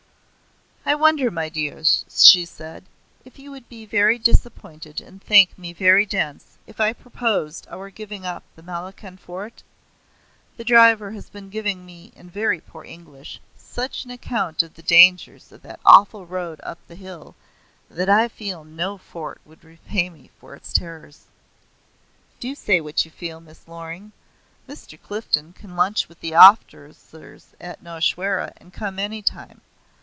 "I 0.83 0.95
wonder, 0.95 1.29
my 1.31 1.47
dears," 1.47 2.03
she 2.09 2.43
said, 2.43 2.83
"if 3.23 3.37
you 3.39 3.51
would 3.51 3.69
be 3.69 3.85
very 3.85 4.17
disappointed 4.19 4.99
and 4.99 5.23
think 5.23 5.57
me 5.57 5.71
very 5.73 6.05
dense 6.05 6.57
if 6.67 6.81
I 6.81 6.91
proposed 6.91 7.65
our 7.69 7.89
giving 7.91 8.25
up 8.25 8.43
the 8.55 8.63
Malakhand 8.63 9.19
Fort? 9.21 9.61
The 10.57 10.65
driver 10.65 11.11
has 11.11 11.29
been 11.29 11.49
giving 11.49 11.85
me 11.85 12.11
in 12.15 12.29
very 12.31 12.59
poor 12.59 12.83
English 12.83 13.39
such 13.55 14.03
an 14.03 14.11
account 14.11 14.63
of 14.63 14.73
the 14.73 14.81
dangers 14.81 15.51
of 15.53 15.61
that 15.61 15.79
awful 15.85 16.25
road 16.25 16.59
up 16.63 16.79
the 16.87 16.95
hill 16.95 17.35
that 17.89 18.09
I 18.09 18.27
feel 18.27 18.63
no 18.65 18.97
Fort 18.97 19.39
would 19.45 19.63
repay 19.63 20.09
me 20.09 20.29
for 20.39 20.55
its 20.55 20.73
terrors. 20.73 21.25
Do 22.39 22.53
say 22.55 22.81
what 22.81 23.05
you 23.05 23.11
feel, 23.11 23.39
Miss 23.39 23.65
Loring. 23.67 24.11
Mr. 24.67 24.99
Clifden 24.99 25.53
can 25.53 25.75
lunch 25.77 26.09
with 26.09 26.19
the 26.19 26.33
officers 26.35 27.53
at 27.61 27.81
Nowshera 27.83 28.51
and 28.57 28.73
come 28.73 28.97
any 28.99 29.21
time. 29.21 29.61